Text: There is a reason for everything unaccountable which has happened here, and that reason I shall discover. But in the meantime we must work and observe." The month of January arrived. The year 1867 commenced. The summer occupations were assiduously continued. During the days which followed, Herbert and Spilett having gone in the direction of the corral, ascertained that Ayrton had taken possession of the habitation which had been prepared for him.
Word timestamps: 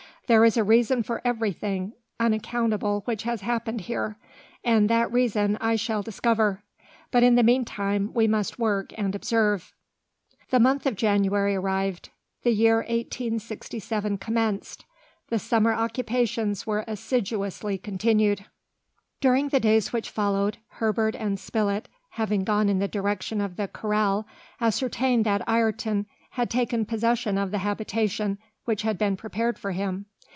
There 0.27 0.45
is 0.45 0.55
a 0.55 0.63
reason 0.63 1.03
for 1.03 1.21
everything 1.27 1.91
unaccountable 2.17 3.01
which 3.03 3.23
has 3.23 3.41
happened 3.41 3.81
here, 3.81 4.15
and 4.63 4.89
that 4.89 5.11
reason 5.11 5.57
I 5.59 5.75
shall 5.75 6.01
discover. 6.01 6.63
But 7.11 7.21
in 7.23 7.35
the 7.35 7.43
meantime 7.43 8.13
we 8.13 8.29
must 8.29 8.57
work 8.57 8.93
and 8.97 9.13
observe." 9.13 9.73
The 10.49 10.57
month 10.61 10.85
of 10.85 10.95
January 10.95 11.55
arrived. 11.55 12.11
The 12.43 12.53
year 12.53 12.77
1867 12.77 14.19
commenced. 14.19 14.85
The 15.27 15.37
summer 15.37 15.73
occupations 15.73 16.65
were 16.65 16.85
assiduously 16.87 17.77
continued. 17.77 18.45
During 19.19 19.49
the 19.49 19.59
days 19.59 19.91
which 19.91 20.09
followed, 20.09 20.59
Herbert 20.69 21.15
and 21.15 21.37
Spilett 21.41 21.89
having 22.11 22.45
gone 22.45 22.69
in 22.69 22.79
the 22.79 22.87
direction 22.87 23.41
of 23.41 23.57
the 23.57 23.67
corral, 23.67 24.25
ascertained 24.61 25.25
that 25.25 25.41
Ayrton 25.45 26.05
had 26.29 26.49
taken 26.49 26.85
possession 26.85 27.37
of 27.37 27.51
the 27.51 27.57
habitation 27.57 28.37
which 28.63 28.83
had 28.83 28.97
been 28.97 29.17
prepared 29.17 29.59
for 29.59 29.71
him. 29.73 30.05